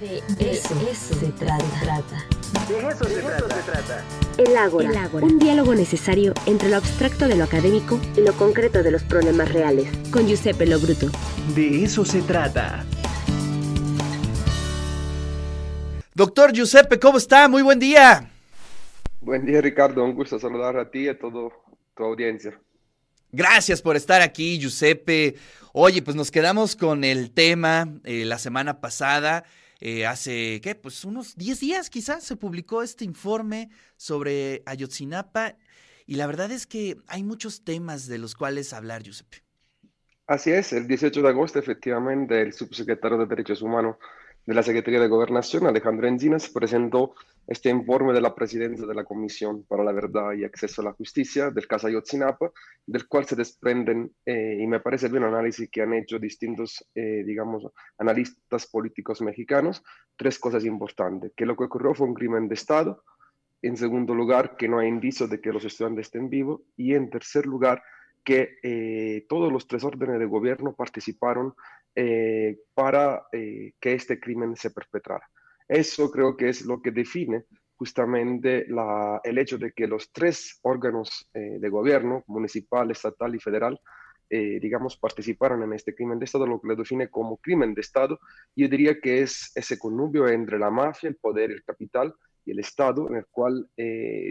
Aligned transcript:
De 0.00 0.22
eso, 0.52 0.76
se 0.94 1.32
trata. 1.32 1.58
De 2.68 2.78
eso, 2.88 3.04
se, 3.04 3.20
trata. 3.20 4.04
El 4.38 4.56
ágora, 4.56 5.10
un 5.14 5.40
diálogo 5.40 5.74
necesario 5.74 6.34
entre 6.46 6.68
lo 6.68 6.76
abstracto 6.76 7.26
de 7.26 7.34
lo 7.34 7.42
académico 7.42 7.98
y 8.16 8.20
lo 8.20 8.32
concreto 8.34 8.84
de 8.84 8.92
los 8.92 9.02
problemas 9.02 9.52
reales. 9.52 9.88
Con 10.12 10.28
Giuseppe 10.28 10.66
Lobruto. 10.66 11.08
De 11.56 11.82
eso 11.82 12.04
se 12.04 12.22
trata. 12.22 12.84
Doctor 16.14 16.52
Giuseppe, 16.52 17.00
¿cómo 17.00 17.18
está? 17.18 17.48
Muy 17.48 17.62
buen 17.62 17.80
día. 17.80 18.30
Buen 19.20 19.44
día, 19.44 19.60
Ricardo. 19.60 20.04
Un 20.04 20.14
gusto 20.14 20.38
saludar 20.38 20.76
a 20.76 20.88
ti 20.88 21.06
y 21.06 21.08
a 21.08 21.18
toda 21.18 21.50
tu 21.96 22.04
audiencia. 22.04 22.56
Gracias 23.32 23.82
por 23.82 23.96
estar 23.96 24.22
aquí, 24.22 24.60
Giuseppe. 24.60 25.34
Oye, 25.72 26.02
pues 26.02 26.16
nos 26.16 26.30
quedamos 26.30 26.76
con 26.76 27.02
el 27.02 27.32
tema 27.32 27.88
eh, 28.04 28.24
la 28.24 28.38
semana 28.38 28.80
pasada. 28.80 29.44
Eh, 29.80 30.06
hace, 30.06 30.60
¿qué? 30.60 30.74
Pues 30.74 31.04
unos 31.04 31.36
10 31.36 31.60
días 31.60 31.90
quizás 31.90 32.24
se 32.24 32.36
publicó 32.36 32.82
este 32.82 33.04
informe 33.04 33.70
sobre 33.96 34.62
Ayotzinapa 34.66 35.56
y 36.06 36.16
la 36.16 36.26
verdad 36.26 36.50
es 36.50 36.66
que 36.66 36.96
hay 37.06 37.22
muchos 37.22 37.64
temas 37.64 38.06
de 38.06 38.18
los 38.18 38.34
cuales 38.34 38.72
hablar, 38.72 39.02
Giuseppe. 39.02 39.44
Así 40.26 40.50
es, 40.50 40.72
el 40.72 40.86
18 40.86 41.22
de 41.22 41.28
agosto 41.28 41.58
efectivamente 41.58 42.42
el 42.42 42.52
subsecretario 42.52 43.18
de 43.18 43.26
Derechos 43.26 43.62
Humanos 43.62 43.96
de 44.48 44.54
la 44.54 44.62
Secretaría 44.62 44.98
de 44.98 45.08
Gobernación, 45.08 45.66
Alejandro 45.66 46.08
Encinas, 46.08 46.48
presentó 46.48 47.14
este 47.46 47.68
informe 47.68 48.14
de 48.14 48.22
la 48.22 48.34
presidencia 48.34 48.86
de 48.86 48.94
la 48.94 49.04
Comisión 49.04 49.64
para 49.64 49.84
la 49.84 49.92
Verdad 49.92 50.32
y 50.32 50.44
Acceso 50.44 50.80
a 50.80 50.86
la 50.86 50.94
Justicia 50.94 51.50
del 51.50 51.66
caso 51.66 51.86
Ayotzinapa, 51.86 52.50
del 52.86 53.06
cual 53.08 53.26
se 53.26 53.36
desprenden, 53.36 54.10
eh, 54.24 54.56
y 54.58 54.66
me 54.66 54.80
parece 54.80 55.10
bien 55.10 55.24
análisis 55.24 55.68
que 55.70 55.82
han 55.82 55.92
hecho 55.92 56.18
distintos, 56.18 56.82
eh, 56.94 57.24
digamos, 57.26 57.70
analistas 57.98 58.66
políticos 58.68 59.20
mexicanos, 59.20 59.84
tres 60.16 60.38
cosas 60.38 60.64
importantes, 60.64 61.32
que 61.36 61.44
lo 61.44 61.54
que 61.54 61.64
ocurrió 61.64 61.92
fue 61.92 62.06
un 62.06 62.14
crimen 62.14 62.48
de 62.48 62.54
Estado, 62.54 63.04
en 63.60 63.76
segundo 63.76 64.14
lugar, 64.14 64.56
que 64.56 64.66
no 64.66 64.78
hay 64.78 64.88
indicios 64.88 65.28
de 65.28 65.42
que 65.42 65.52
los 65.52 65.66
estudiantes 65.66 66.06
estén 66.06 66.30
vivos, 66.30 66.62
y 66.74 66.94
en 66.94 67.10
tercer 67.10 67.44
lugar, 67.44 67.82
que 68.28 68.58
eh, 68.62 69.24
todos 69.26 69.50
los 69.50 69.66
tres 69.66 69.84
órdenes 69.84 70.18
de 70.18 70.26
gobierno 70.26 70.74
participaron 70.74 71.54
eh, 71.94 72.58
para 72.74 73.26
eh, 73.32 73.72
que 73.80 73.94
este 73.94 74.20
crimen 74.20 74.54
se 74.54 74.70
perpetrara. 74.70 75.26
Eso 75.66 76.10
creo 76.10 76.36
que 76.36 76.50
es 76.50 76.66
lo 76.66 76.82
que 76.82 76.90
define 76.90 77.44
justamente 77.74 78.66
el 79.24 79.38
hecho 79.38 79.56
de 79.56 79.72
que 79.72 79.86
los 79.86 80.12
tres 80.12 80.58
órganos 80.62 81.30
de 81.32 81.68
gobierno, 81.68 82.24
municipal, 82.26 82.90
estatal 82.90 83.34
y 83.36 83.38
federal, 83.38 83.80
digamos, 84.28 84.96
participaron 84.96 85.62
en 85.62 85.72
este 85.74 85.94
crimen 85.94 86.18
de 86.18 86.24
Estado, 86.24 86.44
lo 86.44 86.60
que 86.60 86.68
le 86.68 86.74
define 86.74 87.08
como 87.08 87.36
crimen 87.36 87.74
de 87.74 87.82
Estado. 87.82 88.18
Yo 88.56 88.68
diría 88.68 89.00
que 89.00 89.22
es 89.22 89.52
ese 89.54 89.78
connubio 89.78 90.26
entre 90.26 90.58
la 90.58 90.70
mafia, 90.70 91.08
el 91.08 91.16
poder, 91.16 91.52
el 91.52 91.62
capital 91.62 92.12
y 92.44 92.50
el 92.50 92.58
Estado, 92.58 93.08
en 93.08 93.16
el 93.16 93.26
cual 93.30 93.70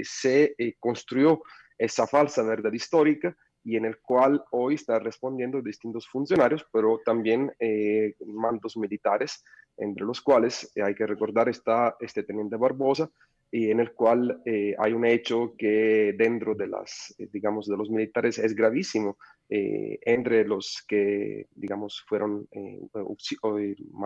se 0.04 0.54
construyó 0.78 1.42
esa 1.78 2.06
falsa 2.06 2.44
verdad 2.44 2.74
histórica 2.74 3.34
y 3.64 3.76
en 3.76 3.84
el 3.84 3.98
cual 4.00 4.44
hoy 4.52 4.76
está 4.76 4.98
respondiendo 4.98 5.62
distintos 5.62 6.08
funcionarios, 6.08 6.66
pero 6.72 7.02
también 7.06 7.52
eh, 7.60 8.16
mandos 8.26 8.78
militares, 8.78 9.44
entre 9.76 10.06
los 10.06 10.22
cuales 10.22 10.72
eh, 10.74 10.82
hay 10.82 10.96
que 10.96 11.06
recordar 11.06 11.50
está 11.50 11.98
este 12.00 12.24
teniente 12.24 12.56
Barbosa, 12.56 13.12
y 13.52 13.70
en 13.70 13.82
el 13.82 13.94
cual 13.94 14.42
eh, 14.46 14.74
hay 14.78 14.94
un 14.94 15.06
hecho 15.06 15.54
que 15.58 16.14
dentro 16.18 16.56
de 16.56 16.68
las, 16.68 17.14
digamos, 17.32 17.68
de 17.68 17.78
los 17.78 17.90
militares 17.90 18.40
es 18.40 18.56
gravísimo. 18.56 19.18
entre 19.50 20.44
los 20.44 20.84
que, 20.86 21.48
digamos, 21.56 22.04
fueron, 22.06 22.50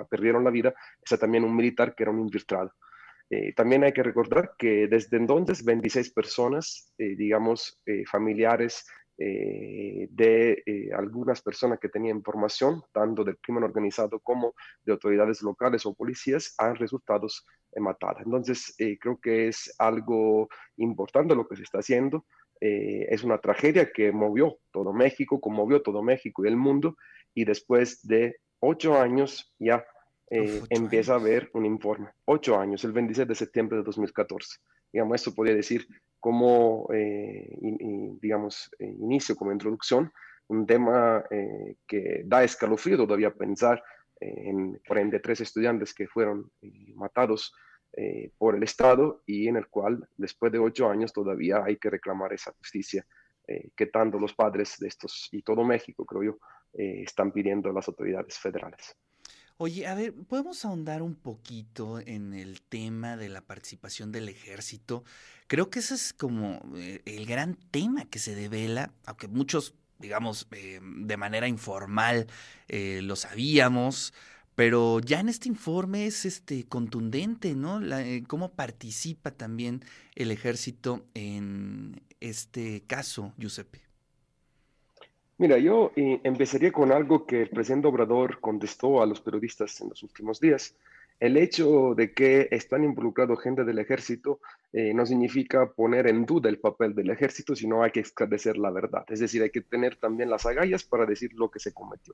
perdieron 0.10 0.44
la 0.44 0.52
vida, 0.52 0.74
está 1.04 1.18
también 1.18 1.44
un 1.44 1.56
militar 1.56 1.96
que 1.96 2.04
era 2.04 2.12
un 2.12 2.20
infiltrado. 2.20 2.72
también 3.56 3.84
hay 3.84 3.92
que 3.92 4.04
recordar 4.04 4.52
que 4.60 4.88
desde 4.88 5.18
entonces 5.18 5.66
26 5.66 6.14
personas, 6.14 6.94
digamos, 6.96 7.82
familiares 8.12 8.86
eh, 9.24 10.08
de 10.10 10.64
eh, 10.66 10.90
algunas 10.98 11.44
personas 11.44 11.78
que 11.80 11.90
tenían 11.90 12.18
información, 12.18 12.82
tanto 12.92 13.24
del 13.24 13.38
crimen 13.38 13.64
organizado 13.64 14.20
como 14.20 14.56
de 14.84 14.94
autoridades 14.94 15.44
locales 15.44 15.86
o 15.86 15.94
policías, 15.94 16.56
han 16.58 16.76
resultado 16.76 17.28
eh, 17.28 17.80
matadas. 17.80 18.26
Entonces, 18.26 18.76
creo 19.00 19.20
que 19.22 19.50
es 19.50 19.76
algo 19.78 20.50
importante 20.78 21.36
lo 21.36 21.48
que 21.48 21.56
se 21.56 21.62
está 21.62 21.80
haciendo. 21.80 22.26
es 22.60 23.24
una 23.24 23.38
tragedia 23.38 23.92
que 23.92 24.12
movió 24.12 24.58
todo 24.72 24.92
México, 24.92 25.40
conmovió 25.40 25.82
todo 25.84 26.02
México 26.02 26.44
y 26.44 26.48
el 26.48 26.58
mundo, 26.58 26.96
y 27.36 27.46
después 27.46 28.02
de 28.02 28.38
ocho 28.60 29.00
años 29.00 29.54
ya 29.60 29.86
empieza 30.70 31.14
a 31.14 31.20
haber 31.20 31.50
un 31.54 31.66
informe. 31.66 32.10
Ocho 32.26 32.60
años, 32.60 32.84
el 32.86 32.92
26 32.92 33.28
de 33.28 33.36
septiembre 33.36 33.78
de 33.78 33.84
2014. 33.84 34.58
Digamos, 34.92 35.16
esto 35.16 35.36
podría 35.36 35.56
decir 35.56 35.88
como, 36.22 36.88
eh, 36.94 37.50
digamos, 38.22 38.70
eh, 38.80 38.86
inicio, 38.86 39.36
como 39.36 39.52
introducción, 39.52 40.14
un 40.48 40.68
tema 40.68 41.26
eh, 41.32 41.78
que 41.88 42.22
da 42.26 42.44
escalofrío 42.44 42.96
todavía 42.96 43.34
pensar 43.34 43.84
en 44.20 44.80
43 44.88 45.42
estudiantes 45.42 45.96
que 45.96 46.08
fueron 46.08 46.52
matados 46.94 47.56
por 48.38 48.56
el 48.56 48.62
Estado 48.62 49.24
y 49.26 49.48
en 49.48 49.58
el 49.58 49.68
cual 49.68 50.08
después 50.16 50.52
de 50.52 50.60
ocho 50.60 50.88
años 50.88 51.12
todavía 51.12 51.64
hay 51.64 51.78
que 51.78 51.90
reclamar 51.90 52.32
esa 52.32 52.54
justicia 52.54 53.04
que 53.76 53.88
tanto 53.88 54.20
los 54.20 54.36
padres 54.36 54.78
de 54.80 54.90
estos 54.90 55.28
y 55.32 55.42
todo 55.42 55.64
México, 55.64 56.06
creo 56.06 56.24
yo, 56.24 56.38
están 56.72 57.32
pidiendo 57.32 57.72
a 57.72 57.74
las 57.74 57.88
autoridades 57.88 58.38
federales. 58.38 58.96
Oye, 59.64 59.86
a 59.86 59.94
ver, 59.94 60.16
¿podemos 60.16 60.66
ahondar 60.66 61.04
un 61.04 61.14
poquito 61.14 62.00
en 62.00 62.34
el 62.34 62.64
tema 62.64 63.16
de 63.16 63.30
la 63.30 63.42
participación 63.42 64.12
del 64.12 64.28
ejército? 64.28 65.04
Creo 65.46 65.70
que 65.70 65.78
ese 65.78 65.94
es 65.94 66.14
como 66.14 66.60
eh, 66.78 67.04
el 67.06 67.28
gran 67.28 67.60
tema 67.70 68.06
que 68.06 68.18
se 68.18 68.34
devela, 68.34 68.92
aunque 69.06 69.28
muchos, 69.28 69.76
digamos, 70.00 70.48
eh, 70.50 70.80
de 70.82 71.16
manera 71.16 71.48
informal 71.48 72.26
eh, 72.70 73.02
lo 73.04 73.16
sabíamos, 73.16 74.16
pero 74.56 75.00
ya 75.00 75.20
en 75.20 75.30
este 75.30 75.48
informe 75.48 76.08
es 76.08 76.26
este 76.26 76.64
contundente, 76.64 77.54
¿no? 77.54 77.82
cómo 78.28 78.54
participa 78.54 79.30
también 79.30 79.86
el 80.16 80.32
ejército 80.32 81.06
en 81.14 82.02
este 82.20 82.82
caso, 82.88 83.36
Giuseppe. 83.38 83.91
Mira, 85.42 85.58
yo 85.58 85.92
eh, 85.96 86.22
empezaría 86.24 86.72
con 86.72 86.92
algo 86.92 87.26
que 87.26 87.42
el 87.42 87.50
presidente 87.50 87.88
Obrador 87.88 88.40
contestó 88.40 89.02
a 89.02 89.08
los 89.08 89.22
periodistas 89.22 89.82
en 89.82 89.90
los 89.90 90.04
últimos 90.04 90.40
días. 90.40 90.76
El 91.20 91.36
hecho 91.36 91.96
de 91.96 92.14
que 92.14 92.48
están 92.52 92.84
involucrados 92.84 93.42
gente 93.42 93.64
del 93.64 93.80
ejército 93.80 94.40
eh, 94.72 94.94
no 94.94 95.04
significa 95.04 95.66
poner 95.72 96.06
en 96.06 96.28
duda 96.28 96.48
el 96.48 96.60
papel 96.60 96.94
del 96.94 97.10
ejército, 97.10 97.56
sino 97.56 97.82
hay 97.82 97.90
que 97.90 98.02
esclarecer 98.02 98.56
la 98.60 98.70
verdad. 98.70 99.04
Es 99.10 99.20
decir, 99.20 99.42
hay 99.42 99.50
que 99.50 99.62
tener 99.62 99.96
también 99.96 100.30
las 100.30 100.46
agallas 100.46 100.84
para 100.84 101.08
decir 101.08 101.34
lo 101.34 101.50
que 101.50 101.60
se 101.60 101.74
cometió. 101.74 102.14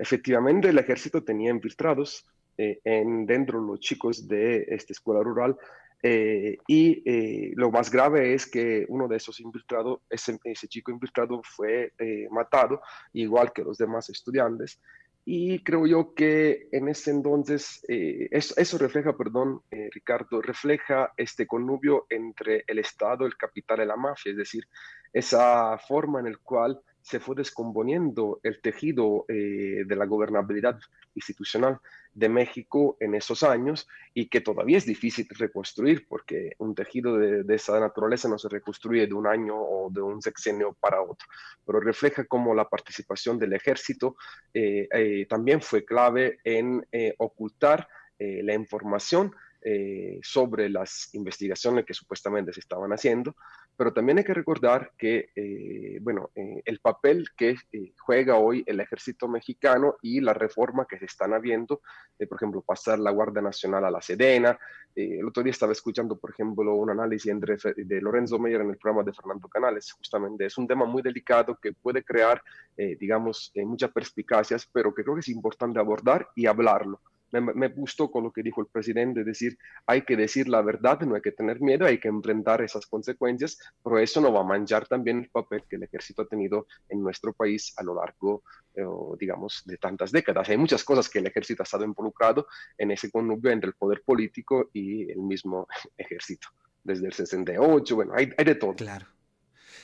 Efectivamente, 0.00 0.68
el 0.68 0.78
ejército 0.78 1.22
tenía 1.22 1.52
infiltrados 1.52 2.26
eh, 2.58 2.80
en, 2.82 3.26
dentro 3.26 3.60
los 3.60 3.78
chicos 3.78 4.26
de 4.26 4.66
esta 4.70 4.92
escuela 4.92 5.22
rural 5.22 5.56
eh, 6.02 6.58
y 6.66 7.02
eh, 7.04 7.52
lo 7.56 7.70
más 7.70 7.90
grave 7.90 8.34
es 8.34 8.46
que 8.46 8.86
uno 8.88 9.08
de 9.08 9.16
esos 9.16 9.40
infiltrados, 9.40 10.00
ese, 10.10 10.38
chico 10.68 10.90
infiltrado 10.90 11.42
fue 11.42 11.92
eh, 11.98 12.28
matado, 12.30 12.80
igual 13.12 13.52
que 13.52 13.64
los 13.64 13.78
demás 13.78 14.08
estudiantes. 14.10 14.80
Y 15.24 15.64
creo 15.64 15.86
yo 15.88 16.14
que 16.14 16.68
en 16.70 16.88
ese 16.88 17.10
entonces, 17.10 17.80
eso, 17.88 18.54
eso, 18.56 18.78
refleja, 18.78 19.16
perdón, 19.16 19.60
Ricardo, 19.90 20.40
refleja 20.40 21.12
este 21.16 21.48
connubio 21.48 22.06
entre 22.10 22.62
el 22.68 22.78
Estado, 22.78 23.26
el 23.26 23.36
capital 23.36 23.82
y 23.82 23.86
la 23.86 23.96
mafia, 23.96 24.30
es 24.30 24.38
decir, 24.38 24.68
esa 25.12 25.78
forma 25.78 26.20
en 26.20 26.30
la 26.30 26.38
cual 26.44 26.80
se 27.06 27.20
fue 27.20 27.36
descomponiendo 27.36 28.40
el 28.42 28.60
tejido 28.60 29.24
de 29.28 29.96
la 29.96 30.06
gobernabilidad 30.06 30.76
institucional 31.14 31.78
de 32.16 32.30
México 32.30 32.96
en 32.98 33.14
esos 33.14 33.42
años 33.42 33.86
y 34.14 34.28
que 34.28 34.40
todavía 34.40 34.78
es 34.78 34.86
difícil 34.86 35.28
reconstruir 35.38 36.06
porque 36.08 36.54
un 36.58 36.74
tejido 36.74 37.18
de, 37.18 37.54
esa 37.54 37.78
naturaleza 37.78 38.26
no 38.26 38.38
se 38.38 38.48
reconstruye 38.48 39.06
de 39.06 39.12
un 39.12 39.26
año 39.26 39.54
o 39.54 39.90
de 39.90 40.00
un 40.00 40.22
sexenio 40.22 40.74
para 40.80 41.02
otro, 41.02 41.28
pero 41.66 41.78
refleja 41.78 42.24
cómo 42.24 42.54
la 42.54 42.68
participación 42.68 43.38
del 43.38 43.52
ejército 43.52 44.16
eh, 44.54 44.88
eh, 44.90 45.26
también 45.28 45.60
fue 45.60 45.84
clave 45.84 46.38
en 46.42 46.86
eh, 46.90 47.14
ocultar 47.18 47.86
la 48.18 48.54
información 48.54 49.34
eh, 49.68 50.20
sobre 50.22 50.68
las 50.68 51.12
investigaciones 51.14 51.84
que 51.84 51.92
supuestamente 51.92 52.52
se 52.52 52.60
estaban 52.60 52.92
haciendo, 52.92 53.34
pero 53.76 53.92
también 53.92 54.18
hay 54.18 54.22
que 54.22 54.32
recordar 54.32 54.92
que, 54.96 55.30
eh, 55.34 55.98
bueno, 56.02 56.30
eh, 56.36 56.62
el 56.64 56.78
papel 56.78 57.26
que 57.36 57.56
juega 57.98 58.36
hoy 58.36 58.62
el 58.64 58.78
ejército 58.78 59.26
mexicano 59.26 59.96
y 60.02 60.20
la 60.20 60.34
reforma 60.34 60.86
que 60.88 61.00
se 61.00 61.06
están 61.06 61.34
habiendo, 61.34 61.80
por 62.16 62.36
ejemplo, 62.38 62.62
pasar 62.62 63.00
la 63.00 63.10
Guardia 63.10 63.42
Nacional 63.42 63.84
a 63.84 63.90
la 63.90 64.00
Sedena. 64.00 64.56
el 64.94 65.26
otro 65.26 65.42
día 65.42 65.50
estaba 65.50 65.72
escuchando, 65.72 66.16
por 66.16 66.30
ejemplo, 66.30 66.72
un 66.76 66.90
análisis 66.90 67.34
de 67.34 68.00
Lorenzo 68.00 68.38
Meyer 68.38 68.60
en 68.60 68.70
el 68.70 68.78
programa 68.78 69.02
de 69.02 69.14
Fernando 69.14 69.48
Canales, 69.48 69.90
justamente. 69.90 70.46
Es 70.46 70.56
un 70.58 70.68
tema 70.68 70.84
muy 70.84 71.02
delicado 71.02 71.58
que 71.60 71.72
puede 71.72 72.04
crear, 72.04 72.40
digamos, 72.76 73.50
muchas 73.56 73.90
perspicacias, 73.90 74.64
pero 74.72 74.94
que 74.94 75.02
creo 75.02 75.16
que 75.16 75.22
es 75.22 75.28
importante 75.28 75.80
abordar 75.80 76.28
y 76.36 76.46
hablarlo 76.46 77.00
me, 77.32 77.68
gustó 77.68 78.10
con 78.10 78.24
lo 78.24 78.32
que 78.32 78.42
dijo 78.42 78.60
el 78.60 78.68
presidente, 78.68 79.24
decir, 79.24 79.58
hay 79.86 80.02
que 80.02 80.16
decir 80.16 80.48
la 80.48 80.62
verdad, 80.62 81.00
no 81.00 81.14
hay 81.14 81.22
que 81.22 81.32
tener 81.32 81.60
miedo, 81.60 81.84
hay 81.84 81.98
que 81.98 82.08
enfrentar 82.08 82.62
esas 82.62 82.86
consecuencias, 82.86 83.58
pero 83.82 83.98
eso 83.98 84.20
no 84.20 84.32
va 84.32 84.40
a 84.40 84.44
manchar 84.44 84.86
también 84.86 85.18
el 85.18 85.30
papel 85.30 85.64
que 85.68 85.76
el 85.76 85.82
ejército 85.82 86.22
ha 86.22 86.28
tenido 86.28 86.66
en 86.88 87.02
nuestro 87.02 87.32
país 87.32 87.74
a 87.76 87.82
lo 87.82 87.94
largo, 87.94 88.42
eh, 88.74 88.84
digamos, 89.18 89.62
de 89.64 89.76
tantas 89.76 90.12
décadas. 90.12 90.48
Hay 90.48 90.56
muchas 90.56 90.84
cosas 90.84 91.08
que 91.08 91.18
el 91.18 91.26
ejército 91.26 91.62
ha 91.62 91.64
estado 91.64 91.84
involucrado 91.84 92.46
en 92.78 92.90
ese 92.90 93.10
connubio 93.10 93.50
entre 93.50 93.68
el 93.68 93.74
poder 93.74 94.02
político 94.04 94.70
y 94.72 95.10
el 95.10 95.18
mismo 95.18 95.66
ejército, 95.96 96.48
desde 96.82 97.06
el 97.06 97.12
68, 97.12 97.94
bueno, 97.96 98.12
hay, 98.14 98.30
hay 98.36 98.44
de 98.44 98.54
todo. 98.54 98.74
Claro. 98.74 99.06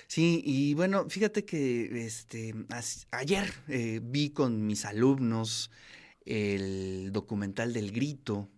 Sí, 0.07 0.43
y 0.45 0.75
bueno, 0.75 1.09
fíjate 1.09 1.45
que 1.45 2.05
este, 2.05 2.55
ayer 3.13 3.51
eh, 3.69 4.01
vi 4.03 4.31
con 4.31 4.67
mis 4.67 4.85
alumnos 4.85 5.71
el 6.27 7.11
documental 7.13 7.73
del 7.73 7.93
grito, 7.93 8.49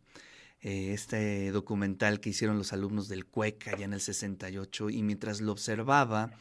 eh, 0.61 0.93
este 0.93 1.51
documental 1.51 2.21
que 2.21 2.31
hicieron 2.31 2.59
los 2.59 2.73
alumnos 2.73 3.09
del 3.09 3.27
CUEC 3.27 3.69
allá 3.69 3.85
en 3.85 3.93
el 3.93 4.01
68, 4.01 4.91
y 4.91 5.03
mientras 5.03 5.41
lo 5.41 5.53
observaba, 5.53 6.33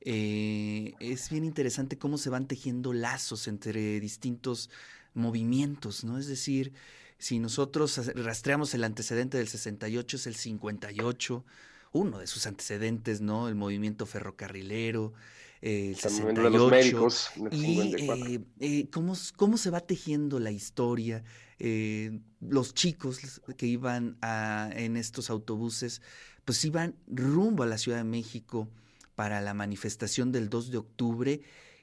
eh, 0.00 0.94
es 1.00 1.30
bien 1.30 1.44
interesante 1.44 1.96
cómo 1.96 2.18
se 2.18 2.30
van 2.30 2.46
tejiendo 2.46 2.92
lazos 2.92 3.48
entre 3.48 4.00
distintos 4.00 4.68
movimientos, 5.14 6.04
¿no? 6.04 6.18
Es 6.18 6.26
decir, 6.26 6.72
si 7.18 7.38
nosotros 7.38 7.98
rastreamos 8.16 8.74
el 8.74 8.84
antecedente 8.84 9.38
del 9.38 9.48
68, 9.48 10.16
es 10.16 10.26
el 10.26 10.34
58, 10.34 11.44
uno 11.92 12.18
de 12.18 12.26
sus 12.26 12.46
antecedentes, 12.46 13.20
¿no? 13.20 13.48
El 13.48 13.54
movimiento 13.54 14.06
ferrocarrilero, 14.06 15.12
el 15.62 15.94
68. 15.94 16.42
De 16.42 16.50
los 16.50 16.70
médicos, 16.70 17.30
y 17.52 17.94
eh, 17.94 18.40
eh, 18.58 18.88
¿cómo, 18.90 19.14
¿cómo, 19.36 19.56
se 19.56 19.70
va 19.70 19.80
tejiendo 19.80 20.40
la 20.40 20.50
historia? 20.50 21.22
Eh, 21.60 22.18
los 22.40 22.74
chicos 22.74 23.40
que 23.56 23.66
iban 23.66 24.18
en 24.74 24.96
estos 24.96 25.30
autobuses, 25.30 26.02
pues 26.44 26.64
iban 26.64 26.96
rumbo 27.06 27.62
a 27.62 27.66
la 27.66 27.78
Ciudad 27.78 27.98
de 27.98 28.04
México 28.04 28.68
para 29.14 29.40
la 29.40 29.54
manifestación 29.54 30.32
del 30.32 30.50
2 30.50 30.72
de 30.72 30.78
octubre 30.78 31.40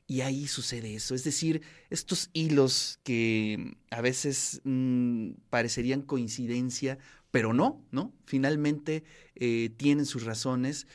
y 0.08 0.22
ahí 0.22 0.48
sucede 0.48 0.96
eso. 0.96 1.16
Es 1.16 1.24
decir, 1.24 1.62
estos 1.90 2.30
hilos 2.34 3.00
que 3.04 3.78
a 3.92 4.02
veces 4.02 4.60
mm, 4.66 5.32
parecerían 5.50 6.02
coincidencia, 6.02 6.98
pero 7.32 7.54
no, 7.54 7.82
¿no? 7.92 8.12
Finalmente 8.26 9.06
tienen 9.78 10.06
sus 10.06 10.26
razones 10.26 10.88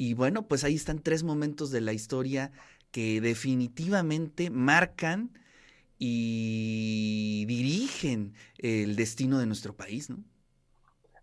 y 0.00 0.14
bueno, 0.14 0.48
pues 0.48 0.64
ahí 0.64 0.76
están 0.76 1.00
tres 1.00 1.24
momentos 1.24 1.70
de 1.70 1.82
la 1.82 1.92
historia 1.92 2.52
que 2.90 3.20
definitivamente 3.20 4.48
marcan 4.48 5.28
y 5.98 7.44
dirigen 7.46 8.32
el 8.56 8.96
destino 8.96 9.38
de 9.38 9.44
nuestro 9.44 9.74
país, 9.74 10.08
¿no? 10.08 10.24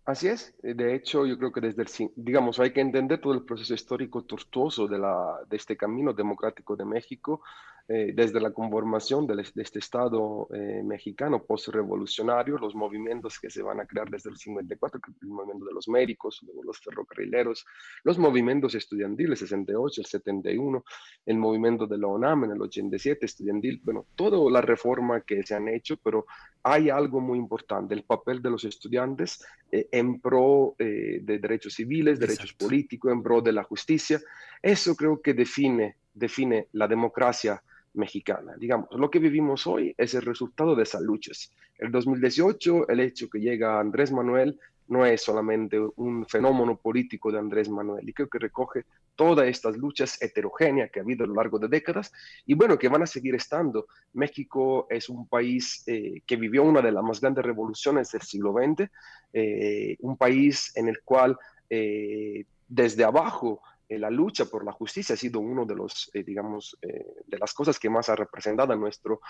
Así 0.04 0.28
es. 0.28 0.54
De 0.62 0.94
hecho, 0.94 1.26
yo 1.26 1.36
creo 1.38 1.50
que 1.50 1.60
desde 1.60 1.82
el, 1.82 2.12
digamos, 2.14 2.60
hay 2.60 2.72
que 2.72 2.80
entender 2.80 3.20
todo 3.20 3.32
el 3.32 3.42
proceso 3.42 3.74
histórico 3.74 4.22
tortuoso 4.22 4.86
de, 4.86 5.00
la, 5.00 5.40
de 5.50 5.56
este 5.56 5.76
camino 5.76 6.12
democrático 6.12 6.76
de 6.76 6.84
México 6.84 7.42
eh, 7.90 8.12
desde 8.14 8.38
la 8.38 8.50
conformación 8.50 9.26
de, 9.26 9.40
este 9.40 9.78
Estado 9.78 10.46
eh, 10.52 10.82
mexicano 10.84 11.42
post-revolucionario, 11.42 12.58
los 12.58 12.74
movimientos 12.74 13.38
que 13.40 13.48
se 13.48 13.62
van 13.62 13.80
a 13.80 13.86
crear 13.86 14.10
desde 14.10 14.28
el 14.28 14.36
54, 14.36 15.00
el 15.22 15.28
movimiento 15.28 15.64
de 15.64 15.72
los 15.72 15.88
médicos, 15.88 16.42
luego 16.44 16.64
los 16.64 16.78
ferrocarrileros, 16.80 17.64
los 18.04 18.18
movimientos 18.18 18.74
estudiantiles, 18.74 19.38
68, 19.38 20.02
el 20.02 20.06
71, 20.06 20.84
el 21.24 21.38
movimiento 21.38 21.86
de 21.86 21.96
la 21.96 22.08
ONAM 22.08 22.44
en 22.44 22.50
el 22.50 22.60
87, 22.60 23.24
estudiantil, 23.24 23.80
bueno, 23.82 24.04
toda 24.14 24.50
la 24.50 24.60
reforma 24.60 25.22
que 25.22 25.42
se 25.42 25.54
han 25.54 25.68
hecho, 25.68 25.96
pero 25.96 26.26
hay 26.64 26.90
algo 26.90 27.22
muy 27.22 27.38
importante, 27.38 27.94
el 27.94 28.04
papel 28.04 28.42
de 28.42 28.50
los 28.50 28.64
estudiantes 28.64 29.42
eh, 29.72 29.88
en 29.92 30.20
pro 30.20 30.74
de 30.78 31.38
derechos 31.40 31.72
civiles, 31.72 32.20
derechos 32.20 32.52
políticos, 32.52 33.10
en 33.10 33.22
pro 33.22 33.40
de 33.40 33.52
la 33.52 33.62
justicia. 33.62 34.20
Eso 34.60 34.94
creo 34.94 35.22
que 35.22 35.32
define, 35.32 35.96
define 36.12 36.68
la 36.72 36.86
democracia 36.86 37.62
mexicana. 37.98 38.54
Digamos, 38.56 38.88
lo 38.92 39.10
que 39.10 39.18
vivimos 39.18 39.66
hoy 39.66 39.94
es 39.98 40.14
el 40.14 40.22
resultado 40.22 40.74
de 40.74 40.84
esas 40.84 41.02
luchas. 41.02 41.52
El 41.76 41.92
2018, 41.92 42.88
el 42.88 43.00
hecho 43.00 43.28
que 43.28 43.40
llega 43.40 43.78
Andrés 43.78 44.10
Manuel 44.10 44.58
no 44.88 45.04
es 45.04 45.22
solamente 45.22 45.78
un 45.96 46.26
fenómeno 46.26 46.76
político 46.76 47.30
de 47.30 47.38
Andrés 47.38 47.68
Manuel, 47.68 48.08
y 48.08 48.12
creo 48.12 48.28
que 48.28 48.38
recoge 48.38 48.84
todas 49.14 49.46
estas 49.46 49.76
luchas 49.76 50.20
heterogéneas 50.22 50.90
que 50.90 51.00
ha 51.00 51.02
habido 51.02 51.24
a 51.24 51.26
lo 51.28 51.34
largo 51.34 51.58
de 51.58 51.68
décadas, 51.68 52.10
y 52.46 52.54
bueno, 52.54 52.78
que 52.78 52.88
van 52.88 53.02
a 53.02 53.06
seguir 53.06 53.34
estando. 53.34 53.86
México 54.14 54.86
es 54.88 55.08
un 55.08 55.28
país 55.28 55.84
eh, 55.86 56.22
que 56.26 56.36
vivió 56.36 56.62
una 56.62 56.80
de 56.80 56.92
las 56.92 57.04
más 57.04 57.20
grandes 57.20 57.44
revoluciones 57.44 58.10
del 58.10 58.22
siglo 58.22 58.54
XX, 58.54 58.90
eh, 59.32 59.96
un 60.00 60.16
país 60.16 60.72
en 60.74 60.88
el 60.88 61.02
cual 61.02 61.36
eh, 61.68 62.46
desde 62.66 63.04
abajo 63.04 63.60
la 63.96 64.10
lucha 64.10 64.44
por 64.44 64.64
la 64.64 64.72
justicia 64.72 65.14
ha 65.14 65.16
sido 65.16 65.40
uno 65.40 65.64
de 65.64 65.74
los, 65.74 66.10
eh, 66.12 66.22
digamos, 66.22 66.76
eh, 66.82 67.06
de 67.26 67.38
las 67.38 67.54
cosas 67.54 67.78
que 67.78 67.88
más 67.88 68.08
ha 68.08 68.16
representado 68.16 68.72
a 68.72 68.76
nuestro 68.76 69.20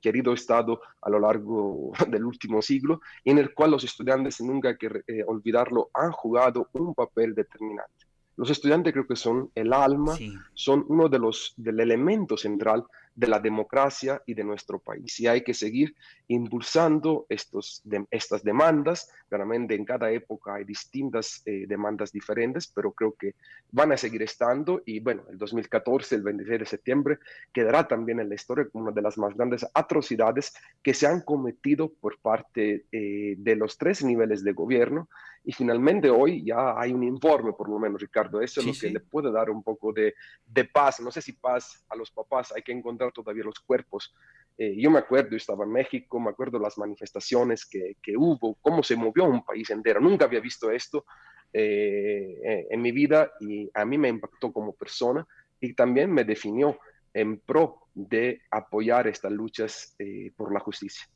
querido 0.00 0.32
Estado 0.32 0.80
a 1.02 1.10
lo 1.10 1.20
largo 1.20 1.92
del 2.08 2.24
último 2.24 2.62
siglo, 2.62 3.00
y 3.24 3.30
en 3.30 3.38
el 3.38 3.52
cual 3.52 3.72
los 3.72 3.84
estudiantes, 3.84 4.40
nunca 4.40 4.70
hay 4.70 4.76
que 4.78 4.88
olvidarlo, 5.26 5.90
han 5.92 6.12
jugado 6.12 6.68
un 6.72 6.94
papel 6.94 7.34
determinante. 7.34 8.06
Los 8.36 8.50
estudiantes 8.50 8.92
creo 8.92 9.06
que 9.06 9.16
son 9.16 9.50
el 9.56 9.72
alma, 9.72 10.16
son 10.54 10.84
uno 10.88 11.08
de 11.08 11.18
los 11.18 11.54
del 11.56 11.80
elemento 11.80 12.36
central 12.36 12.84
de 13.18 13.26
la 13.26 13.40
democracia 13.40 14.22
y 14.26 14.34
de 14.34 14.44
nuestro 14.44 14.78
país. 14.78 15.18
Y 15.18 15.26
hay 15.26 15.42
que 15.42 15.52
seguir 15.52 15.96
impulsando 16.28 17.26
estos, 17.28 17.82
estas 18.12 18.44
demandas. 18.44 19.10
Claramente 19.28 19.74
en 19.74 19.84
cada 19.84 20.08
época 20.12 20.54
hay 20.54 20.62
distintas 20.64 21.42
eh, 21.44 21.64
demandas 21.66 22.12
diferentes, 22.12 22.68
pero 22.68 22.92
creo 22.92 23.16
que 23.18 23.34
van 23.72 23.90
a 23.90 23.96
seguir 23.96 24.22
estando. 24.22 24.82
Y 24.86 25.00
bueno, 25.00 25.24
el 25.30 25.36
2014, 25.36 26.14
el 26.14 26.22
26 26.22 26.60
de 26.60 26.66
septiembre, 26.66 27.18
quedará 27.52 27.88
también 27.88 28.20
en 28.20 28.28
la 28.28 28.36
historia 28.36 28.68
como 28.70 28.84
una 28.84 28.92
de 28.92 29.02
las 29.02 29.18
más 29.18 29.34
grandes 29.34 29.66
atrocidades 29.74 30.54
que 30.80 30.94
se 30.94 31.08
han 31.08 31.22
cometido 31.22 31.92
por 31.92 32.20
parte 32.20 32.84
eh, 32.92 33.34
de 33.36 33.56
los 33.56 33.78
tres 33.78 34.04
niveles 34.04 34.44
de 34.44 34.52
gobierno. 34.52 35.08
Y 35.44 35.52
finalmente 35.52 36.10
hoy 36.10 36.44
ya 36.44 36.78
hay 36.78 36.92
un 36.92 37.02
informe, 37.02 37.52
por 37.52 37.68
lo 37.68 37.78
menos, 37.78 38.00
Ricardo. 38.00 38.40
Eso 38.40 38.60
es 38.60 38.66
lo 38.66 38.72
que 38.74 38.90
le 38.90 39.00
puede 39.00 39.32
dar 39.32 39.50
un 39.50 39.62
poco 39.62 39.92
de, 39.92 40.14
de 40.46 40.64
paz. 40.66 41.00
No 41.00 41.10
sé 41.10 41.22
si 41.22 41.32
paz 41.32 41.84
a 41.88 41.96
los 41.96 42.10
papás, 42.10 42.52
hay 42.54 42.62
que 42.62 42.72
encontrar 42.72 43.07
todavía 43.12 43.44
los 43.44 43.60
cuerpos. 43.60 44.14
Eh, 44.56 44.74
yo 44.76 44.90
me 44.90 44.98
acuerdo, 44.98 45.36
estaba 45.36 45.64
en 45.64 45.72
México, 45.72 46.18
me 46.20 46.30
acuerdo 46.30 46.58
las 46.58 46.78
manifestaciones 46.78 47.64
que, 47.66 47.96
que 48.02 48.16
hubo, 48.16 48.56
cómo 48.60 48.82
se 48.82 48.96
movió 48.96 49.24
un 49.24 49.44
país 49.44 49.70
entero. 49.70 50.00
Nunca 50.00 50.24
había 50.24 50.40
visto 50.40 50.70
esto 50.70 51.04
eh, 51.52 52.66
en 52.70 52.82
mi 52.82 52.92
vida 52.92 53.32
y 53.40 53.70
a 53.72 53.84
mí 53.84 53.96
me 53.96 54.08
impactó 54.08 54.52
como 54.52 54.74
persona 54.74 55.26
y 55.60 55.74
también 55.74 56.12
me 56.12 56.24
definió 56.24 56.78
en 57.14 57.40
pro 57.40 57.88
de 57.94 58.42
apoyar 58.50 59.06
estas 59.08 59.32
luchas 59.32 59.94
eh, 59.98 60.30
por 60.36 60.52
la 60.52 60.60
justicia. 60.60 61.08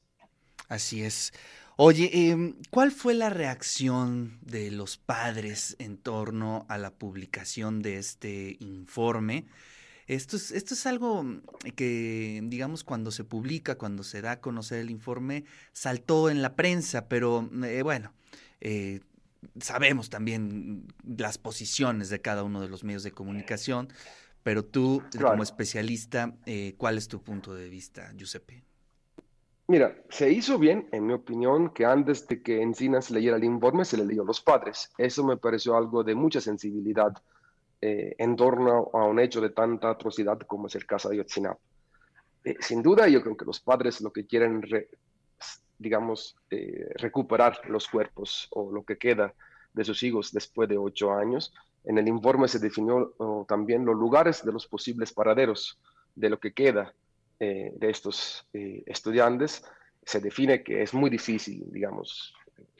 Así 0.68 1.02
es. 1.02 1.32
Oye, 1.76 2.10
em, 2.12 2.54
¿cuál 2.70 2.90
fue 2.90 3.14
la 3.14 3.30
reacción 3.30 4.38
de 4.42 4.70
los 4.70 4.96
padres 4.96 5.76
en 5.78 5.96
torno 5.96 6.66
a 6.68 6.78
la 6.78 6.90
publicación 6.90 7.82
de 7.82 7.98
este 7.98 8.56
informe? 8.60 9.46
Esto 10.06 10.36
es, 10.36 10.50
esto 10.50 10.74
es 10.74 10.86
algo 10.86 11.22
mm, 11.22 11.42
que, 11.76 12.40
digamos, 12.44 12.84
cuando 12.84 13.10
se 13.10 13.24
publica, 13.24 13.76
cuando 13.76 14.02
se 14.02 14.20
da 14.20 14.32
a 14.32 14.40
conocer 14.40 14.80
el 14.80 14.90
informe, 14.90 15.44
saltó 15.72 16.30
en 16.30 16.42
la 16.42 16.56
prensa, 16.56 17.08
pero 17.08 17.48
mm, 17.50 17.64
eh, 17.64 17.82
bueno, 17.82 18.12
eh, 18.60 19.00
sabemos 19.60 20.10
también 20.10 20.86
las 21.04 21.38
posiciones 21.38 22.08
de 22.08 22.20
cada 22.20 22.42
uno 22.42 22.60
de 22.60 22.68
los 22.68 22.84
medios 22.84 23.02
de 23.02 23.12
comunicación, 23.12 23.88
pero 24.42 24.64
tú, 24.64 25.02
como 25.20 25.42
especialista, 25.42 26.34
eh, 26.46 26.74
¿cuál 26.76 26.98
es 26.98 27.08
tu 27.08 27.22
punto 27.22 27.54
de 27.54 27.68
vista, 27.68 28.12
Giuseppe? 28.16 28.64
Mira, 29.68 29.96
se 30.10 30.30
hizo 30.30 30.58
bien, 30.58 30.88
en 30.90 31.06
mi 31.06 31.12
opinión, 31.12 31.70
que 31.70 31.84
antes 31.84 32.26
de 32.26 32.42
que 32.42 32.60
Encinas 32.60 33.10
leyera 33.10 33.36
el 33.36 33.44
informe, 33.44 33.84
se 33.84 33.96
le 33.96 34.04
leyó 34.04 34.22
a 34.22 34.26
los 34.26 34.40
padres. 34.40 34.90
Eso 34.98 35.24
me 35.24 35.36
pareció 35.36 35.76
algo 35.76 36.02
de 36.02 36.14
mucha 36.14 36.40
sensibilidad 36.40 37.12
eh, 37.84 38.14
en 38.16 38.36
torno 38.36 38.90
a 38.92 39.04
un 39.06 39.18
hecho 39.18 39.40
de 39.40 39.50
tanta 39.50 39.90
atrocidad 39.90 40.38
como 40.46 40.68
es 40.68 40.76
el 40.76 40.86
caso 40.86 41.08
de 41.08 41.16
Yotzinapa. 41.16 41.58
Eh, 42.44 42.54
sin 42.60 42.80
duda, 42.80 43.08
yo 43.08 43.20
creo 43.20 43.36
que 43.36 43.44
los 43.44 43.58
padres 43.58 44.00
lo 44.00 44.12
que 44.12 44.24
quieren, 44.24 44.62
digamos, 45.80 46.36
eh, 46.48 46.88
recuperar 46.94 47.58
los 47.68 47.88
cuerpos 47.88 48.46
o 48.52 48.70
lo 48.70 48.84
que 48.84 48.98
queda 48.98 49.34
de 49.72 49.84
sus 49.84 50.00
hijos 50.04 50.30
después 50.30 50.68
de 50.68 50.78
ocho 50.78 51.12
años. 51.12 51.52
En 51.82 51.98
el 51.98 52.06
informe 52.06 52.46
se 52.46 52.60
definió 52.60 53.16
también 53.48 53.84
los 53.84 53.96
lugares 53.96 54.44
de 54.44 54.52
los 54.52 54.68
posibles 54.68 55.12
paraderos 55.12 55.80
de 56.14 56.30
lo 56.30 56.38
que 56.38 56.52
queda 56.52 56.94
de 57.40 57.90
estos 57.90 58.46
estudiantes. 58.52 59.64
Se 60.04 60.20
define 60.20 60.62
que 60.62 60.82
es 60.82 60.94
muy 60.94 61.10
difícil, 61.10 61.64
digamos, 61.72 62.32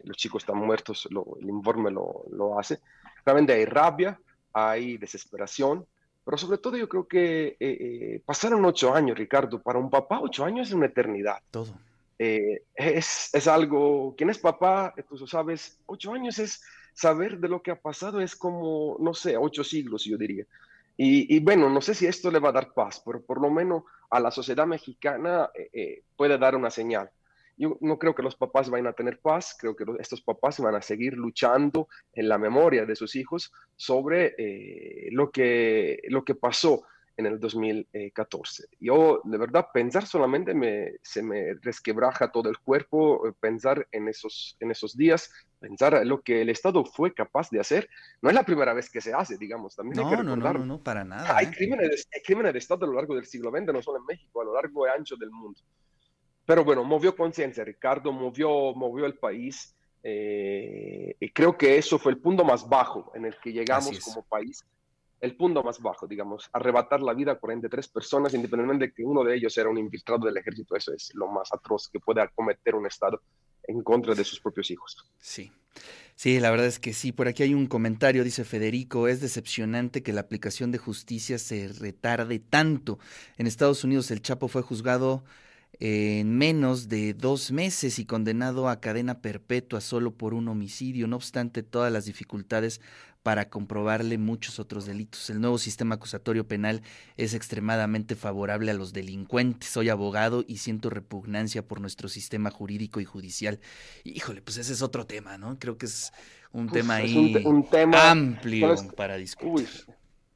los 0.05 0.17
chicos 0.17 0.45
están 0.45 0.59
muertos, 0.59 1.09
el 1.41 1.49
informe 1.49 1.91
lo, 1.91 2.25
lo 2.31 2.61
hace. 2.61 2.79
Realmente 3.25 3.55
hay 3.55 3.65
rabia, 3.65 4.21
hay 4.53 4.97
desesperación, 4.99 5.87
pero 6.25 6.39
sobre 6.39 6.59
todo 6.59 6.77
yo 6.77 6.89
creo 6.89 7.07
que 7.07 7.49
eh, 7.49 7.57
eh, 7.61 8.23
pasaron 8.25 8.65
ocho 8.65 8.95
años, 8.95 9.19
Ricardo. 9.19 9.61
Para 9.61 9.79
un 9.79 9.91
papá, 9.91 10.21
ocho 10.21 10.45
años 10.45 10.69
es 10.69 10.75
una 10.75 10.87
eternidad. 10.87 11.39
Todo. 11.51 11.75
eh, 12.19 12.63
es, 12.75 13.35
es, 13.35 13.49
algo, 13.49 14.15
¿quién 14.17 14.31
es 14.31 14.39
papá? 14.39 14.95
Tú 15.09 15.27
sabes, 15.27 15.79
ocho 15.87 16.13
años 16.13 16.39
es 16.39 16.63
saber 16.95 17.39
de 17.39 17.49
lo 17.49 17.63
que 17.63 17.73
ha 17.73 17.81
pasado, 17.81 18.21
es 18.21 18.37
como, 18.37 18.97
no 19.01 19.15
sé, 19.15 19.37
ocho 19.37 19.65
siglos, 19.65 20.05
yo 20.05 20.17
diría. 20.17 20.45
Y, 21.05 21.41
bueno, 21.41 21.69
no 21.69 21.81
sé 21.81 21.95
si 21.95 22.07
esto 22.07 22.31
le 22.31 22.39
va 22.39 22.51
a 22.51 22.53
dar 22.53 22.73
paz, 22.75 23.03
pero 23.05 23.21
por 23.21 23.41
lo 23.41 23.51
menos 23.51 23.83
a 24.09 24.21
la 24.21 24.31
sociedad 24.31 24.67
mexicana 24.67 25.51
puede 26.17 26.39
dar 26.39 26.55
una 26.55 26.71
señal. 26.71 27.11
Yo 27.63 27.79
no 27.81 27.97
creo 27.97 28.13
que 28.13 28.25
los 28.25 28.35
papás 28.35 28.69
vayan 28.69 28.89
a 28.89 28.93
tener 28.93 29.21
paz, 29.21 29.57
creo 29.57 29.77
que 29.77 29.85
estos 30.01 30.21
papás 30.21 30.59
van 30.59 30.75
a 30.75 30.83
seguir 30.83 31.15
luchando 31.15 31.87
en 32.13 32.29
la 32.29 32.37
memoria 32.37 32.85
de 32.85 32.97
sus 32.97 33.15
hijos 33.15 33.53
sobre 33.77 34.35
lo, 35.13 35.31
que, 35.31 36.03
lo 36.09 36.25
que 36.25 36.35
pasó 36.35 36.83
en 37.17 37.27
el 37.27 37.39
2014. 37.39 38.69
Yo, 38.81 39.21
de 39.25 39.39
verdad, 39.39 39.67
pensar 39.73 40.07
solamente 40.07 40.55
me, 40.55 40.93
se 41.03 41.23
me 41.23 41.55
resquebraja 41.55 42.31
todo 42.31 42.49
el 42.49 42.59
cuerpo, 42.59 43.29
eh, 43.29 43.33
pensar 43.39 43.87
en 43.93 44.09
esos, 44.09 44.57
en 44.61 44.71
esos 44.71 44.97
días, 44.97 45.31
pensar 45.59 46.05
lo 46.07 46.23
que 46.23 46.43
el 46.43 46.49
Estado 46.49 46.85
fue 46.85 47.13
capaz 47.13 47.51
de 47.51 47.61
hacer. 47.61 47.89
No 48.21 48.29
es 48.29 48.35
la 48.35 48.45
primera 48.45 48.73
vez 48.73 48.91
que 48.91 49.01
se 49.01 49.13
hace, 49.13 49.37
digamos, 49.37 49.77
también 49.77 49.97
no, 49.97 50.09
hay 50.09 50.17
que 50.17 50.23
No, 50.23 50.37
no, 50.37 50.65
no, 50.65 50.83
para 50.83 51.05
nada. 51.05 51.37
Hay, 51.37 51.47
¿eh? 51.47 51.53
crímenes, 51.55 52.09
hay 52.15 52.23
crímenes 52.23 52.53
de 52.53 52.59
Estado 52.59 52.85
a 52.85 52.89
lo 52.89 52.95
largo 52.95 53.15
del 53.15 53.27
siglo 53.27 53.51
XX, 53.51 53.73
no 53.73 53.83
solo 53.83 53.99
en 53.99 54.07
México, 54.07 54.41
a 54.41 54.45
lo 54.45 54.55
largo 54.55 54.87
y 54.87 54.91
ancho 54.91 55.17
del 55.17 55.31
mundo. 55.31 55.61
Pero 56.45 56.65
bueno, 56.65 56.85
movió 56.85 57.15
conciencia, 57.15 57.65
Ricardo, 57.65 58.13
movió, 58.13 58.75
movió 58.75 59.07
el 59.07 59.15
país. 59.15 59.75
Eh, 60.03 61.15
y 61.21 61.31
creo 61.31 61.57
que 61.57 61.79
eso 61.79 61.99
fue 61.99 62.13
el 62.13 62.19
punto 62.19 62.45
más 62.45 62.69
bajo 62.69 63.13
en 63.15 63.25
el 63.25 63.37
que 63.41 63.53
llegamos 63.53 64.01
como 64.01 64.23
país 64.25 64.65
el 65.23 65.37
punto 65.37 65.63
más 65.63 65.81
bajo, 65.81 66.09
digamos, 66.09 66.51
arrebatar 66.53 67.01
la 67.01 67.15
vida 67.15 67.33
a 67.33 67.35
43 67.37 67.87
personas, 67.89 68.35
independientemente 68.35 68.87
de 68.87 68.93
que 68.93 69.05
uno 69.05 69.23
de 69.23 69.37
ellos 69.37 69.57
era 69.57 69.71
un 69.71 69.79
infiltrado 69.79 70.27
del 70.27 70.37
ejército. 70.37 70.75
Eso 70.75 70.93
es 70.93 71.13
lo 71.15 71.29
más 71.29 71.49
atroz 71.53 71.89
que 71.89 72.01
puede 72.01 72.29
cometer 72.35 72.75
un 72.75 72.87
Estado 72.87 73.23
en 73.63 73.83
contra 73.85 74.17
de 74.17 74.25
sus 74.25 74.41
propios 74.41 74.73
hijos. 74.73 75.07
Sí. 75.19 75.53
Sí, 76.17 76.41
la 76.41 76.51
verdad 76.51 76.67
es 76.67 76.81
que 76.81 76.93
sí. 76.93 77.13
Por 77.13 77.29
aquí 77.29 77.45
hay 77.45 77.55
un 77.55 77.69
comentario, 77.69 78.25
dice 78.25 78.45
Federico, 78.45 79.07
es 79.07 79.21
decepcionante 79.21 80.03
que 80.03 80.13
la 80.13 80.23
aplicación 80.23 80.73
de 80.73 80.79
justicia 80.79 81.39
se 81.39 81.69
retarde 81.69 82.41
tanto. 82.41 82.99
En 83.39 83.47
Estados 83.47 83.85
Unidos 83.85 84.11
el 84.11 84.23
Chapo 84.23 84.49
fue 84.49 84.63
juzgado 84.63 85.25
en 85.81 86.37
menos 86.37 86.89
de 86.89 87.15
dos 87.15 87.51
meses 87.51 87.99
y 87.99 88.05
condenado 88.05 88.69
a 88.69 88.81
cadena 88.81 89.21
perpetua 89.21 89.81
solo 89.81 90.13
por 90.13 90.35
un 90.35 90.49
homicidio. 90.49 91.07
No 91.09 91.17
obstante 91.17 91.63
todas 91.63 91.93
las 91.93 92.05
dificultades 92.05 92.81
para 93.23 93.49
comprobarle 93.49 94.19
muchos 94.19 94.59
otros 94.59 94.87
delitos. 94.87 95.31
El 95.31 95.41
nuevo 95.41 95.59
sistema 95.59 95.95
acusatorio 95.95 96.47
penal 96.47 96.83
es 97.17 97.35
extremadamente 97.35 98.17
favorable 98.17 98.71
a 98.71 98.75
los 98.75 98.93
delincuentes. 98.93 99.71
Soy 99.71 99.89
abogado 99.89 100.45
y 100.47 100.59
siento 100.59 100.91
repugnancia 100.91 101.63
por 101.67 101.81
nuestro 101.81 102.09
sistema 102.09 102.51
jurídico 102.51 103.01
y 103.01 103.05
judicial. 103.05 103.61
Híjole, 104.05 104.43
pues 104.43 104.57
ese 104.57 104.73
es 104.73 104.83
otro 104.83 105.07
tema, 105.07 105.39
¿no? 105.39 105.59
Creo 105.59 105.79
que 105.79 105.87
es 105.87 106.13
un 106.53 106.69
tema 106.69 106.97
ahí 106.97 107.35
un, 107.45 107.69
tema 107.69 108.11
amplio 108.11 108.75
para 108.97 109.17
discutir. 109.17 109.69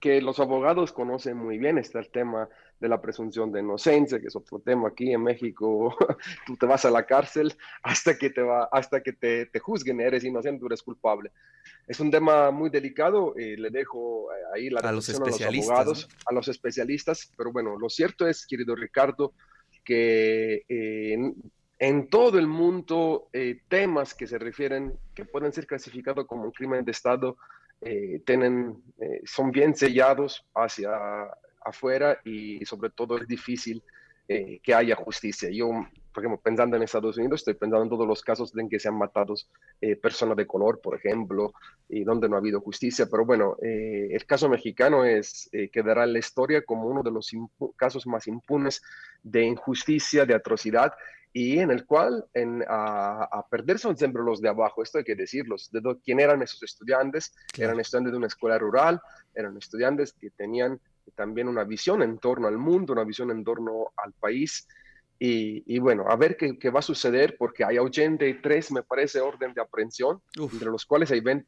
que 0.01 0.23
los 0.23 0.39
abogados 0.39 0.93
conocen 0.93 1.37
muy 1.37 1.59
bien 1.59 1.79
está 1.79 1.99
el 1.99 2.09
tema 2.09 2.49
de 2.79 2.89
la 2.89 3.01
presunción 3.01 3.51
de 3.51 3.61
inocencia, 3.61 4.21
que 4.21 4.27
es 4.27 4.37
otro 4.37 4.59
tema 4.59 4.89
aquí 4.89 5.13
en 5.13 5.23
México. 5.23 5.97
Tú 6.47 6.57
te 6.57 6.67
vas 6.67 6.85
a 6.85 6.91
la 6.91 7.07
cárcel 7.07 7.55
hasta 7.83 8.17
que 8.19 8.31
te, 8.31 8.43
va, 8.43 8.69
hasta 8.71 9.03
que 9.03 9.13
te, 9.13 9.47
te 9.47 9.59
juzguen, 9.59 10.01
eres 10.01 10.25
inocente, 10.25 10.65
eres 10.67 10.83
culpable. 10.83 11.31
Es 11.87 12.01
un 12.01 12.11
tema 12.11 12.51
muy 12.51 12.69
delicado, 12.69 13.35
y 13.37 13.57
le 13.57 13.71
dejo 13.71 14.33
eh, 14.33 14.37
ahí 14.55 14.71
la 14.71 14.81
a 14.81 14.93
los 14.93 15.09
especialistas, 15.09 15.49
a 15.49 15.53
los 15.53 15.69
abogados, 15.69 16.09
a 16.27 16.35
los 16.35 16.49
especialistas, 16.49 17.33
pero 17.37 17.53
bueno, 17.53 17.79
lo 17.79 17.89
cierto 17.89 18.27
es, 18.27 18.47
querido 18.47 18.75
Ricardo, 18.75 19.33
que 19.85 20.65
eh, 20.69 21.33
en, 21.79 22.09
todo 22.09 22.39
el 22.39 22.49
mundo 22.49 23.29
eh, 23.33 23.61
temas 23.69 24.15
que 24.15 24.27
se 24.27 24.39
refieren, 24.39 24.99
que 25.15 25.25
pueden 25.25 25.53
ser 25.53 25.67
clasificados 25.67 26.27
como 26.27 26.45
un 26.45 26.53
crimen 26.53 26.85
de 26.85 26.93
Estado, 26.93 27.37
tienen, 28.25 28.83
son 29.25 29.51
bien 29.51 29.75
sellados 29.77 30.47
hacia 30.55 30.91
afuera 31.67 32.21
y 32.25 32.65
sobre 32.65 32.91
todo 32.91 33.19
es 33.19 33.27
difícil 33.29 33.83
eh, 34.29 34.59
que 34.61 34.75
haya 34.75 34.97
justicia. 34.97 35.49
Yo, 35.53 35.69
por 36.13 36.25
ejemplo, 36.25 36.41
pensando 36.43 36.75
en 36.75 36.83
Estados 36.83 37.17
Unidos, 37.17 37.43
estoy 37.43 37.55
pensando 37.55 37.85
en 37.85 37.89
todos 37.89 38.09
los 38.09 38.23
casos 38.23 38.53
en 38.57 38.69
que 38.69 38.81
se 38.81 38.89
han 38.89 38.99
matado 38.99 39.35
eh, 39.81 39.95
personas 39.95 40.37
de 40.37 40.49
color, 40.49 40.81
por 40.81 40.97
ejemplo, 40.97 41.53
y 41.89 42.03
donde 42.03 42.29
no 42.29 42.35
ha 42.35 42.41
habido 42.41 42.61
justicia. 42.61 43.07
Pero 43.09 43.25
bueno, 43.25 43.57
eh, 43.63 44.09
el 44.11 44.27
caso 44.27 44.49
mexicano 44.49 45.05
es, 45.05 45.49
quedará 45.71 46.03
en 46.03 46.15
la 46.15 46.19
historia 46.19 46.65
como 46.65 46.89
uno 46.89 47.05
de 47.05 47.13
los 47.13 47.31
casos 47.77 48.05
más 48.09 48.27
impunes 48.27 48.83
de 49.23 49.45
injusticia, 49.45 50.27
de 50.27 50.35
atrocidad, 50.35 50.93
y 51.33 51.61
en 51.61 51.71
el 51.71 51.87
cual 51.87 52.25
en, 52.35 52.65
a, 52.67 53.47
perder 53.49 53.79
son 53.79 53.97
siempre 53.97 54.25
los 54.25 54.41
de 54.41 54.49
abajo, 54.49 54.83
esto 54.83 54.99
hay 54.99 55.05
que 55.05 55.15
decirlos, 55.15 55.71
de 55.71 55.83
quién 56.03 56.19
eran 56.19 56.43
esos 56.43 56.65
estudiantes, 56.65 57.33
eran 57.57 57.79
estudiantes 57.79 58.13
de 58.13 58.19
una 58.19 58.27
escuela 58.27 58.59
rural, 58.59 59.01
eran 59.35 59.57
estudiantes 59.57 60.15
que 60.15 60.31
tenían 60.31 60.81
también 61.15 61.49
una 61.49 61.65
visión 61.65 62.03
en 62.03 62.19
torno 62.19 62.49
al 62.49 62.59
mundo, 62.59 62.93
una 62.93 63.05
visión 63.05 63.31
en 63.31 63.45
torno 63.45 63.93
al 63.97 64.13
país. 64.13 64.67
Y, 65.19 65.79
bueno, 65.79 66.05
a 66.09 66.17
ver 66.17 66.37
qué, 66.37 66.59
qué, 66.59 66.69
va 66.69 66.81
a 66.81 66.83
suceder, 66.83 67.37
porque 67.39 67.65
hay 67.65 67.79
83, 67.79 68.73
me 68.73 68.83
parece, 68.83 69.21
orden 69.21 69.55
de 69.55 69.63
aprehensión, 69.63 70.21
entre 70.39 70.71
los 70.71 70.85
cuales 70.85 71.11
hay 71.11 71.21
20, 71.21 71.47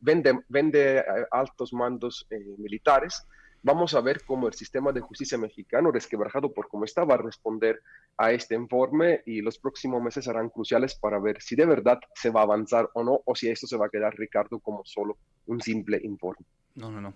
eh, 0.72 1.04
altos 1.30 1.74
mandos 1.74 2.26
eh, 2.30 2.38
militares. 2.56 3.26
Vamos 3.62 3.94
a 3.94 4.00
ver 4.00 4.22
cómo 4.24 4.46
el 4.46 4.54
sistema 4.54 4.92
de 4.92 5.00
justicia 5.00 5.36
mexicano, 5.36 5.90
resquebrajado 5.90 6.52
por 6.54 6.68
cómo 6.68 6.84
está, 6.84 7.04
va 7.04 7.14
a 7.14 7.18
responder 7.18 7.82
a 8.16 8.32
este 8.32 8.54
informe 8.54 9.22
y 9.26 9.42
los 9.42 9.58
próximos 9.58 10.00
meses 10.00 10.24
serán 10.24 10.48
cruciales 10.48 10.94
para 10.94 11.18
ver 11.18 11.42
si 11.42 11.56
de 11.56 11.66
verdad 11.66 11.98
se 12.14 12.30
va 12.30 12.40
a 12.40 12.44
avanzar 12.44 12.88
o 12.94 13.04
no, 13.04 13.20
o 13.24 13.34
si 13.34 13.48
esto 13.48 13.66
se 13.66 13.76
va 13.76 13.86
a 13.86 13.90
quedar, 13.90 14.16
Ricardo, 14.16 14.60
como 14.60 14.82
solo 14.84 15.18
un 15.46 15.60
simple 15.60 16.00
informe. 16.02 16.46
No, 16.78 16.92
no, 16.92 17.00
no. 17.00 17.12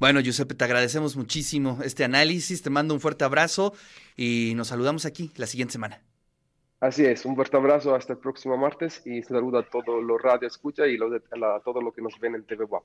Bueno, 0.00 0.20
Giuseppe, 0.20 0.54
te 0.54 0.64
agradecemos 0.64 1.16
muchísimo 1.16 1.78
este 1.84 2.02
análisis, 2.02 2.60
te 2.62 2.70
mando 2.70 2.92
un 2.92 3.00
fuerte 3.00 3.24
abrazo 3.24 3.72
y 4.16 4.52
nos 4.56 4.68
saludamos 4.68 5.06
aquí 5.06 5.30
la 5.36 5.46
siguiente 5.46 5.72
semana. 5.72 6.02
Así 6.80 7.04
es, 7.04 7.24
un 7.24 7.36
fuerte 7.36 7.56
abrazo 7.56 7.94
hasta 7.94 8.14
el 8.14 8.18
próximo 8.18 8.56
martes 8.56 9.02
y 9.06 9.22
saludo 9.22 9.58
a 9.58 9.62
todos 9.62 10.02
los 10.02 10.20
radio 10.20 10.48
escucha 10.48 10.88
y 10.88 10.96
a 10.96 11.60
todo 11.64 11.80
lo 11.80 11.92
que 11.92 12.02
nos 12.02 12.18
ven 12.18 12.34
en 12.34 12.44
TV 12.44 12.64
WAP. 12.64 12.84